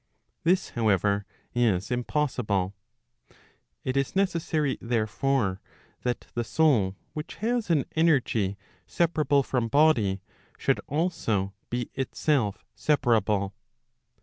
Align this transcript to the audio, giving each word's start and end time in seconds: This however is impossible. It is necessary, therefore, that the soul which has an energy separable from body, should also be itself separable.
This 0.43 0.71
however 0.71 1.27
is 1.53 1.91
impossible. 1.91 2.73
It 3.83 3.95
is 3.95 4.15
necessary, 4.15 4.79
therefore, 4.81 5.61
that 6.01 6.21
the 6.33 6.43
soul 6.43 6.95
which 7.13 7.35
has 7.35 7.69
an 7.69 7.85
energy 7.95 8.57
separable 8.87 9.43
from 9.43 9.67
body, 9.67 10.21
should 10.57 10.81
also 10.87 11.53
be 11.69 11.91
itself 11.93 12.65
separable. 12.73 13.53